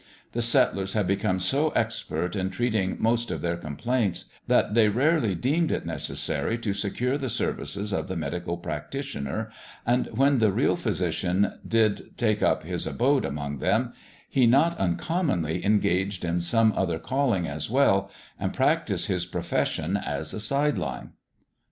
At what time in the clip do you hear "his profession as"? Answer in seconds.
19.05-20.33